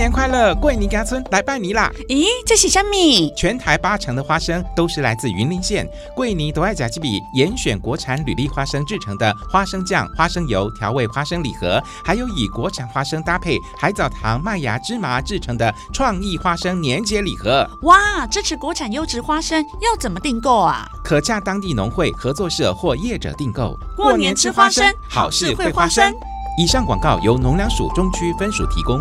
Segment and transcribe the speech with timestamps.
[0.00, 0.54] 年快乐！
[0.54, 1.92] 桂林家村来拜年啦！
[2.08, 3.30] 咦，这是什么？
[3.36, 17.68] 全台八成的花生都是来自云林县桂林独爱甲基比严选国产履历花生制成的花生酱、花生油调味花生礼盒，还有以国产花生搭配海藻糖、麦芽、芝麻制成的创意花生年节礼盒。
[17.82, 20.88] 哇，支持国产优质花生要怎么订购啊？
[21.04, 23.78] 可洽当地农会合作社或业者订购。
[23.94, 26.10] 过年吃花生，好事会花生。
[26.56, 28.98] 以上广告由农粮署中区分署提供。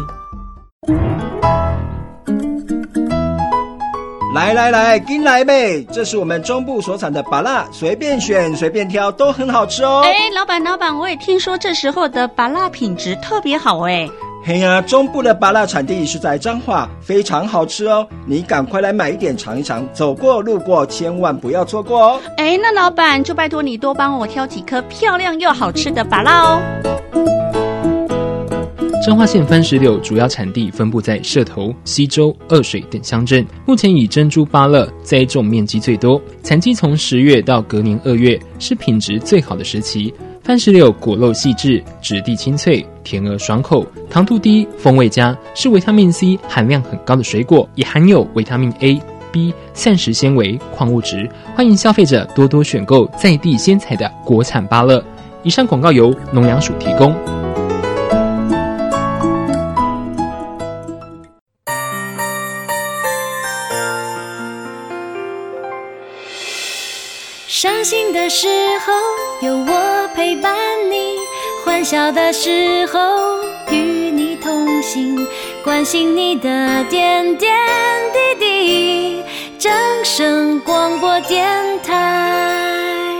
[4.33, 5.83] 来来来，跟来呗！
[5.91, 10.01] 这是我们中部所产的芭辣，随便选随便挑，都很好吃哦。
[10.05, 14.07] 哎，老板老板，我也听说这时候的芭辣品质特别好哎。
[14.45, 18.07] 嘿呀，中部的芭辣产地是在彰化，非常好吃哦。
[18.25, 22.21] 你赶快来买一点尝一尝，走过路过千万不要错过哦。
[22.37, 26.61] 哎，那老板就拜托你多帮我挑几颗漂亮又好吃的芭辣哦。
[29.09, 40.13] 彰化县番石榴主要产地分布在社头、溪州、二水等乡镇，目前以珍珠芭乐栽种面积最多，产季从十月到隔年二月是品质最好的时期。
[40.43, 49.01] 番石榴果肉细致，质地清脆，甜而爽口，糖度低，风味佳，是维他命 C 含量很高的水果，也含有维他命 A、
[49.31, 51.27] B、膳食纤维、矿物质。
[51.55, 55.03] 欢迎消费者多多选购在地鲜采的国产芭乐。
[55.41, 57.38] 以上广告由农粮署提供。
[67.89, 68.47] 心的时
[68.85, 68.93] 候
[69.41, 70.55] 有我陪伴
[70.91, 71.15] 你，
[71.65, 72.99] 欢笑的时候
[73.71, 75.25] 与你同行，
[75.63, 77.51] 关心你的点点
[78.13, 79.23] 滴滴。
[79.57, 79.73] 正
[80.05, 81.49] 声广播电
[81.81, 83.11] 台。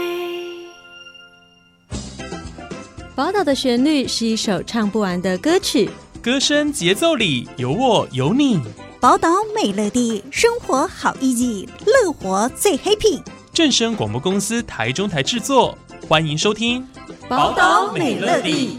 [3.16, 5.90] 宝岛的旋律是一首唱不完的歌曲，
[6.22, 8.62] 歌声节奏里有我有你。
[9.02, 13.20] 宝岛美乐地，生活好 easy，乐活最 happy。
[13.60, 15.78] 正声广播公司台中台制作，
[16.08, 16.82] 欢迎收听
[17.28, 18.78] 《宝岛美乐地》。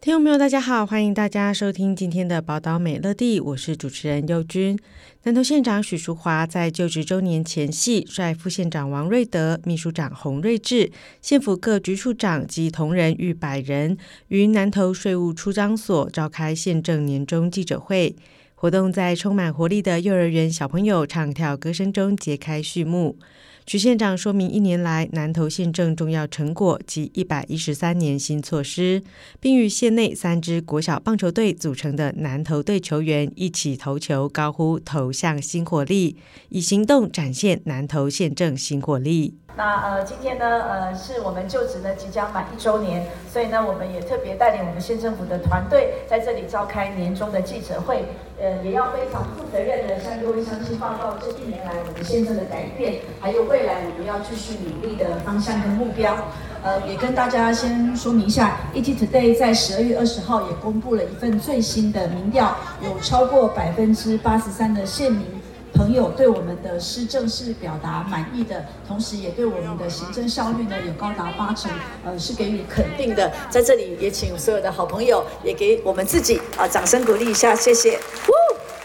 [0.00, 4.76] 听众朋友，大家好，欢迎大家收听今天的《宝岛美乐地》，我是主持人佑君。
[5.24, 10.90] 南投县长许淑华在就职周年前夕，率副县长王瑞德、秘书长洪瑞智、
[11.20, 13.96] 县府各局处长及同仁逾百人，
[14.26, 18.16] 于南投税务出张所召开县政年终记者会。
[18.56, 23.16] 活动在充满活力的幼儿园小朋友唱跳歌声中揭开序幕。
[23.64, 29.02] 曲县长说明一年来南投县政重要成果及一百一十三年新措施，
[29.40, 36.16] 并与县内三支国小棒球队组成的南投队球员一起投球，高呼“投向新活力”，
[36.50, 39.34] 以行动展现南投县政新活力。
[39.54, 48.04] 那呃，今天呢，呃，是我们就职呢即将满一周年，所以呢，我们也特别带领我们县政府的团队在这里召开年终的记者会，
[48.40, 56.16] 呃，也要非常负责任的向各位乡亲报告这一年来我们县政的改变，还有未来我们要继续努力的方向跟目标。
[56.64, 65.41] 呃，也跟大家先说明一下，ET Today 在十二月二十号也公布了一份最新的民调，有超过百分之八十三的县民。
[65.74, 71.70] 朋友对我们的施政是表达满意的，同时也对我们的行政效率呢有高达八成，
[72.04, 73.30] 呃，是给予肯定的。
[73.50, 77.98] 在这里也请所有的好朋友也给我们自己啊掌声鼓励一下，谢谢，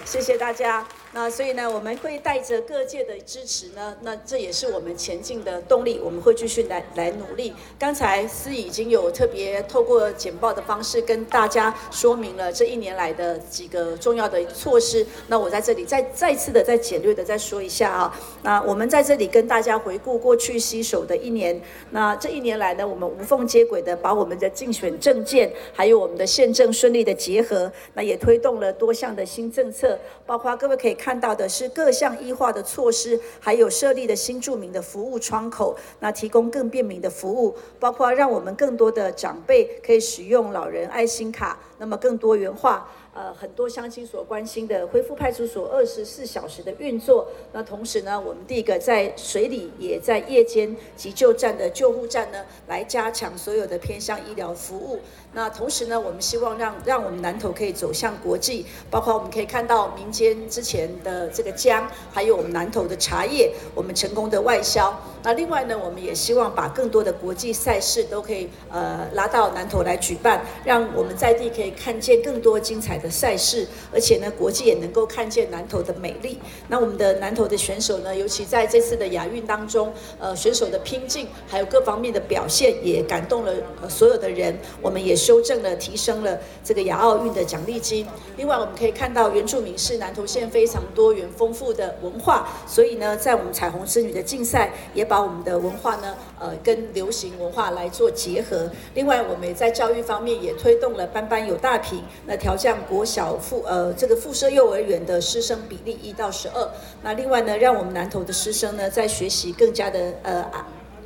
[0.05, 0.85] 谢谢大家。
[1.13, 6.00] 那所以呢，我们会带着各界的支持呢，那这也是我们前进的动力。
[6.03, 7.53] 我们会继续来来努力。
[7.79, 15.06] 刚才司仪已经有特别透过简报的方式跟大家说明了这一年来的几个重要的措施。
[15.28, 18.19] 那我在这里再再次的再简略的再说一下啊。
[18.44, 21.59] 那我们在这里跟大家回顾过去携手的一年。
[21.91, 31.17] 那这一年来呢，我们无缝接轨的把我们的竞选政见还有我们的宪政顺利的结合，那也推动了多项的新政策，包括各位可以看。
[31.19, 42.88] 到的是各项医化的措施，还有设立的新住民的服务窗口，那提供更便民的服务，包括让我们更多的长辈可以使用老人爱心卡，那么更多元化。
[43.13, 47.27] 呃，很多乡亲所关心的恢复派出所二十四小时的运作。
[47.51, 55.00] 那同时呢，我们第一个在水里，也在夜间急救站的救护站呢，来加强所有的偏向医疗服务。
[55.33, 64.98] 那同时呢，我们希望让让我们南投可以走向国际，包括我们可以看到民间之前的这个姜，还有我们南投的茶叶，我们成功的外销。
[65.24, 73.10] 那另外呢，我们也希望把更多的国际赛事都可以呃拉到南投来举办，让我们在地可以看见更多精彩的。
[73.18, 76.38] 赛事，而且呢，国际也能够看见南投的美丽。
[76.68, 83.54] 那我们的南投的选手呢，尤其在这次的亚运当中，呃，选手的拼劲还有各方面的表现，也感动了
[83.89, 84.56] 所有的人。
[84.81, 88.06] 我们也修正了、提升了这个亚奥运的奖励金。
[88.36, 98.69] 另外，我们可以看到原住民是南投县非常多元丰富的文化，所以呢，在我们彩虹之女的竞赛，也把我们的文化呢，呃，跟流行文化来做结合。
[98.94, 106.69] 另外，我们也在教育方面也推动了班班有大屏，那调降国小附呃这个附设幼儿园的师生比例一到十二。
[107.03, 110.45] 那另外呢，让我们南投的师生呢在学习更加的呃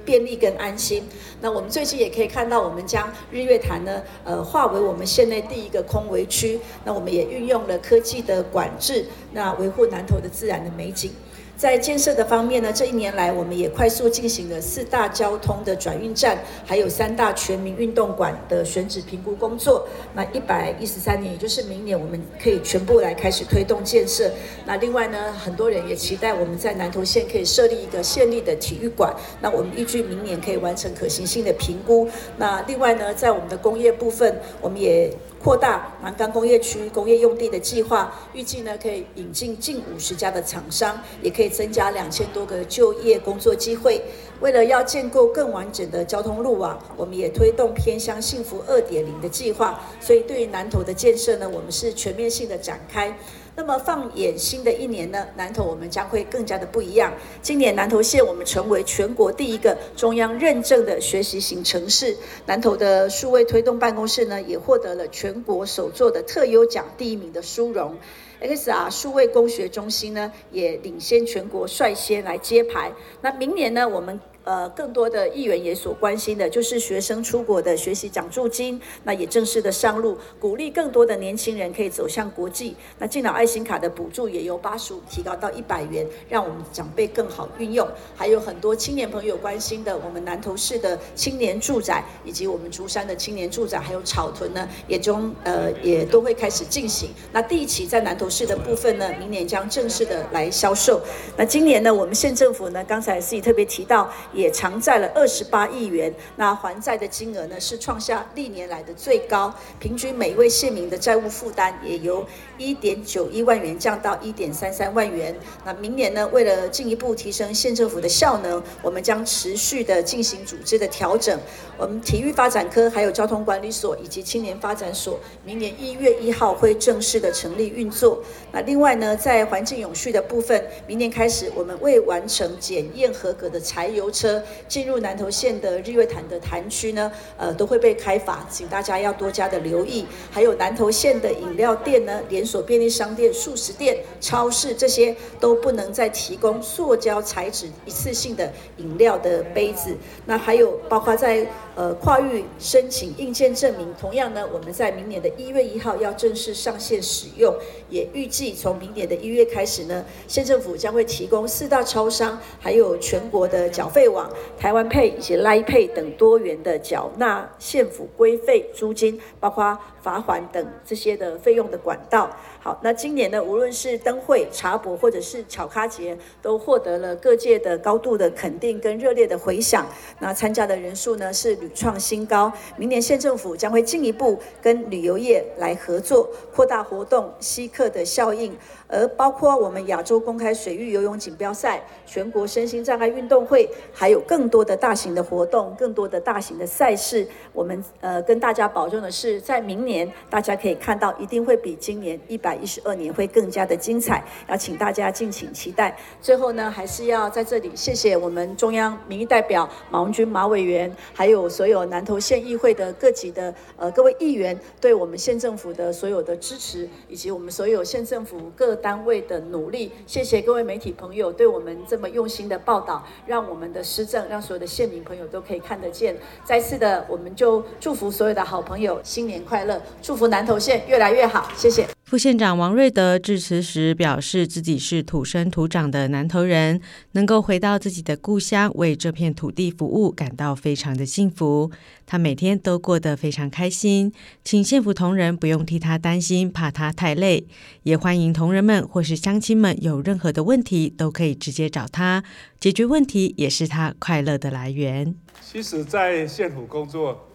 [0.03, 1.07] 便利跟安心。
[1.41, 6.59] 那我们最近也可以看到，我们将日月潭呢呃划为我们县内第一个空围区。
[6.85, 11.11] 那我们也运用了科技的管制，那维护南投的自然的美景。
[11.57, 16.35] 在建设的方面呢，这一年来我们也快速进行了四大交通的转运站，
[16.65, 19.87] 还有三大全民运动馆的选址评估工作。
[20.15, 24.31] 那一百一十三年，也就是明年，我们可以全部来开始推动建设。
[24.65, 29.15] 那另外呢，很多人也期待我们在南投县可以设立一个县立的体育馆。
[29.39, 32.09] 那我们预计明年可以完成可行性的评估。
[32.37, 35.11] 那另外呢，在我们的工业部分，我们也。
[35.43, 43.99] 扩大南竿工业区工业用地的计划，预计呢可以引进近五十家的厂商，也可以增加两千多个就业工作机会。
[44.39, 49.81] 为了要建构更完整的交通路网，我们也推动偏乡幸福二点零的计划。
[49.99, 53.17] 所以对于南投的建设呢，我们是全面性的展开。
[53.61, 57.13] 那么放眼新的一年呢，南投我们将会更加的不一样。
[57.43, 62.17] 今年南投县我们成为全国第一个中央认证的学习型城市，
[62.47, 67.95] 南投的数位推动办公室呢也获得了全国首座的特优奖第一名的殊荣。
[68.41, 72.91] XR 数位工学中心呢也领先全国率先来揭牌。
[73.21, 74.19] 那明年呢我们。
[74.43, 82.75] 呃，更多的议员也所关心的就是学生出国的学习奖助金，那也正式的上路，鼓励更多的年轻人可以走向国际。
[82.97, 87.87] 那敬老爱心卡的补助也由八十五提高到一百元，让我们长辈更好运用。
[88.15, 97.11] 还有很多青年朋友关心的，我们南投市的青年住宅，以及我们竹山的青年住宅，还有草屯呢，也中呃也都会开始进行。
[97.31, 100.99] 那第一期在南投市的部分呢，明年将正式的来销售。
[101.37, 104.11] 那今年呢，我们县政府呢，刚才自己特别提到。
[104.41, 112.25] 也偿债了二十八亿元，那还债的金额呢是创下历年来的最高，平均每一位县民的债务负担也由
[112.57, 115.35] 一点九一万元降到一点三三万元。
[115.63, 121.39] 那明年呢，为了进一步提升县政府的效能，我们将持续的进行组织的调整。
[121.77, 128.21] 我们体育发展科、还有交通管理所以及青年发展所，明年一月一号会正式的成立运作。
[128.51, 134.43] 那另外呢，在环境永续的部分，明年开始我们未完成检验合格的柴油车。
[134.67, 140.05] 进入南投县的日月潭的潭区呢，呃，都会被开罚，请大家要多加的留意。
[140.29, 149.97] 还有南投县的饮料店呢，连锁便利商店、素食店、超市这些都不能再提供塑胶材质一次性的饮料的杯子。
[150.25, 151.47] 那还有包括在。
[151.73, 157.55] 呃，跨域申请硬件证明，同样呢，我们在明年的一月一号要正式上线使用，
[157.89, 172.29] 也预计从明年的一月开始呢，县政府将会提供四大超商，还有全国的缴费网、台湾 Pay 以及 Line Pay 等多元的缴纳县府规费租金，包括罚款等这些的费用的管道。
[172.59, 179.87] 好，那今年呢，无论是灯会、茶博或者是巧咖节，都获得了各界的高度的肯定跟热烈的回响。
[180.19, 182.51] 那参加的人数呢是屡创新高。
[182.75, 188.53] 明年县政府将会进一步跟旅游业来合作，扩大活动吸客的效应。
[188.91, 205.97] 而包括我们亚洲公开水域游泳锦标赛、全国身心障碍运动会，还有更多的大型的活动、更多的大型的赛事，我们呃跟大家保证的是，在明年大家可以看到，一定会比今年一百一十二年会更加的精彩，要请大家敬请期待。
[206.21, 218.80] 最后呢，还是要在这里谢谢我们中央民意代表马文君马委员，还有所有南投县议会的各级的呃各位议员，对我们县政府的所有的支持，以及我们所有县政府各。
[218.81, 226.17] 单位的努力，谢谢各位媒体朋友对我们这么用心的报道，让我们的施政，让所有的县民朋友都可以看得见。
[226.43, 231.47] 再次的，我们就祝福所有的好朋友新年快乐，祝福南投县越来越好。
[231.55, 232.00] 谢谢。
[232.11, 236.81] 副县长王瑞德致辞时表示，自己是土生土长的南投人，
[237.13, 241.71] 能够回到自己的故乡，为这片土地服务，感到非常的幸福。
[242.05, 244.11] 他每天都过得非常开心，
[244.43, 247.47] 请县府同仁不用替他担心，怕他太累，
[247.83, 252.21] 也欢迎同仁们或是乡亲们有任何的问题，都可以直接找他，
[252.59, 255.15] 解决问题也是他快乐的来源。
[255.39, 257.29] 其实，在县府工作，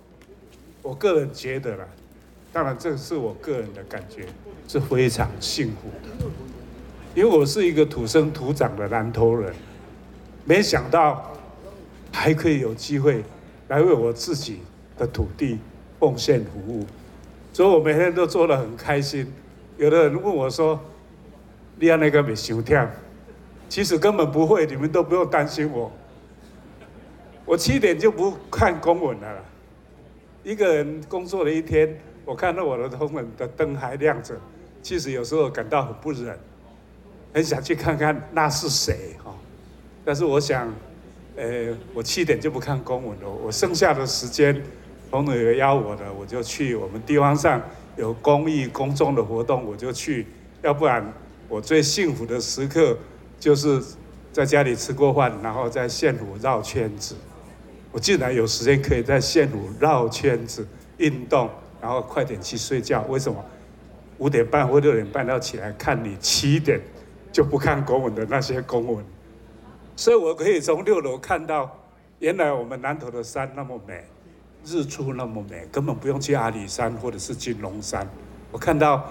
[0.83, 1.88] 我个人觉得啦。
[2.57, 4.25] 当然这是我个人的感觉，
[4.67, 6.27] 是非常幸福的。
[7.15, 9.55] 因为我是一个土生土长的南投人，
[10.47, 11.33] 没想到
[12.11, 13.23] 还可以有机会
[13.69, 14.61] 来为我自己
[14.97, 15.59] 的土地
[16.01, 16.87] 奉献服务，
[17.53, 19.31] 所以我每天都做得很开心。
[19.77, 20.81] 有的人问我说
[21.79, 22.89] ：“你要那个没休跳？”
[23.69, 25.93] 其实根本不会，你们都不用担心我。
[27.45, 29.45] 我七点就不看公文了。
[30.43, 34.35] 一个人工作了一天，我看到我的公文的灯还亮着，
[34.83, 36.38] 其实有时候感到很不忍。
[37.33, 39.30] 很想去看看那是谁哈，
[40.04, 40.73] 但是我想，
[41.37, 43.28] 呃，我七点就不看公文了。
[43.28, 44.62] 我剩下的时间，
[45.11, 46.75] 朋友邀我的，我就去。
[46.75, 47.61] 我们地方上
[47.97, 50.26] 有公益公众的活动，我就去。
[50.62, 51.12] 要不然，
[51.47, 52.97] 我最幸福的时刻
[53.38, 53.83] 就是
[54.33, 57.14] 在家里吃过饭，然后在县府绕圈子。
[57.92, 60.66] 我竟然有时间可以在县府绕圈子
[60.97, 61.50] 运动，
[61.87, 63.05] 然后快点去睡觉。
[63.09, 63.45] 为什么？
[64.19, 66.81] 五点半或六点半要起来看你七点。
[67.33, 69.05] 就不看公文的那些公文，
[69.95, 71.71] 所以我可以从六楼看到，
[72.19, 74.07] 原来我们南投的山那么美，
[74.64, 78.09] 日出那么美，根本不用去阿里山或者是金龙山。
[78.50, 79.05] 我看到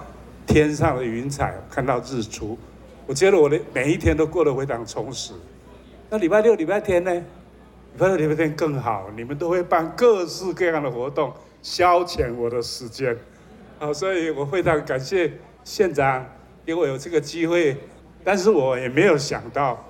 [0.48, 2.58] 天上的云彩，看到日出，
[3.06, 5.34] 我觉得我的每一天都过得非常充实。
[6.10, 7.14] 那礼拜六、礼拜天呢？
[7.14, 11.32] 礼拜六、礼拜天更好，你们都会办各式各样的活动，
[11.66, 13.18] 消遣我的时间。
[13.80, 16.24] 好，所以我非常感谢县长
[16.64, 17.76] 给我有这个机会。
[18.24, 19.84] 但是我也没有想到，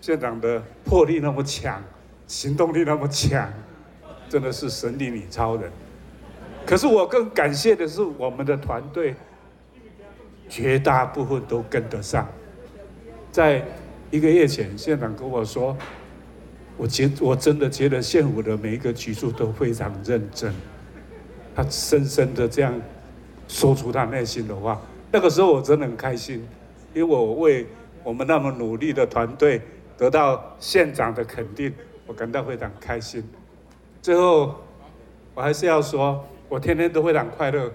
[0.00, 1.82] 县长的魄力那么强，
[2.28, 3.52] 行动力那么强，
[4.28, 5.68] 真的是神力女超人。
[6.64, 9.16] 可是我更感谢的是我们的团队，
[10.48, 12.28] 绝大部分都跟得上。
[13.32, 13.60] 在
[14.12, 15.76] 一个月前，县长跟我说，
[16.76, 20.52] 我觉我真的觉得县府的每一个局处都非常认真。
[21.54, 22.74] 他深深的这样
[23.46, 24.80] 说出他内心的话，
[25.12, 26.44] 那个时候我真的很开心。
[26.92, 27.66] 因为我为
[28.02, 29.60] 我们那么努力的团队
[29.96, 31.72] 得到县长的肯定，
[32.06, 33.22] 我感到非常开心。
[34.02, 34.54] 最后，
[35.34, 37.72] 我还是要说，我天天都非常快乐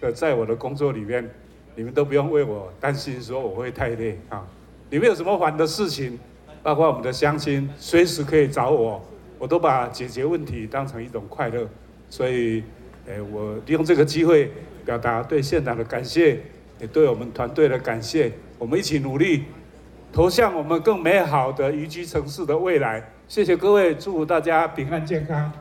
[0.00, 1.28] 的在我的工作里面，
[1.74, 4.46] 你们都不用为我担心，说我会太累啊。
[4.88, 6.18] 你们有什么烦的事情，
[6.66, 9.00] 包括我们的乡亲，随时可以找我，
[9.38, 11.64] 我都把解决问题当成一种快乐。
[12.10, 12.60] 所以，
[13.06, 14.50] 诶，我利用这个机会
[14.84, 16.40] 表达对县长的感谢，
[16.80, 18.32] 也对我们团队的感谢。
[18.58, 19.44] 我们一起努力，
[20.12, 23.12] 投向我们更美好的宜居城市的未来。
[23.28, 25.52] 谢谢各位，祝福大家平安健康。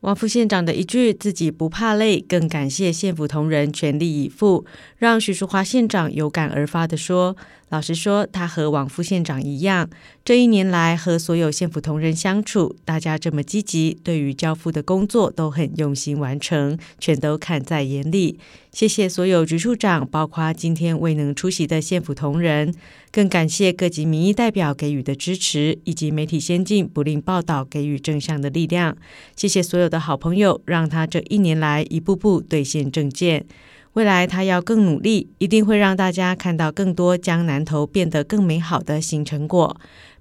[0.00, 4.66] 王副县长的一句“自己不怕累”，更感谢县府同仁全力以赴，
[4.98, 7.34] 让许淑华县长有感而发地说
[7.74, 9.90] ：“老实说，他和王副县长一样，
[10.24, 18.38] 这一年来和所有县府同仁相处，大家这么积极，对于交付的工作都很用心完成，全都看在眼里。
[18.70, 22.72] 谢谢所有局处长，包括今天未能出席的县府同仁。”
[23.10, 28.96] 更感谢各级民意代表给予的支持，以及媒体先进不吝报道给予正向的力量。
[29.34, 33.46] 谢谢所有的好朋友，让他这一年来一步步兑现政见。
[33.94, 39.76] 未来他要更努力，一定会让大家看到更多将南投变得更美好的新成果。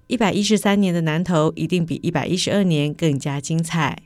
[0.06, 3.98] 一百一十三年的南投一定比一百一十二年更加精彩。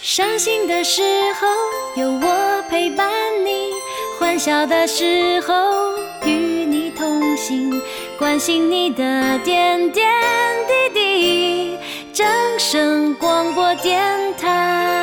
[0.00, 1.00] 伤心的时
[1.40, 3.08] 候有我陪伴
[3.46, 3.70] 你，
[4.18, 5.54] 欢笑的时候
[6.26, 6.30] 与
[6.66, 7.80] 你同行，
[8.18, 10.10] 关心你的点点
[10.66, 11.71] 滴滴。
[12.12, 12.26] 正
[12.58, 14.02] 声广播电
[14.36, 15.00] 台。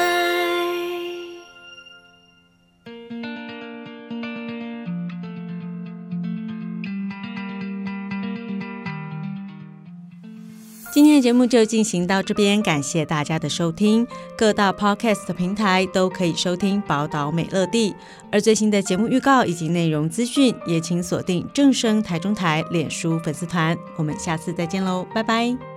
[10.91, 14.05] 今天的节目就进行到这边，感谢大家的收听。
[14.37, 17.91] 各大 Podcast 平台都可以收听《宝岛美乐地》，
[18.31, 23.75] 而最新的节目预告以及内容资讯，也请锁定正声台中台脸书粉丝团。
[23.95, 25.68] 我们下次再见喽，拜拜。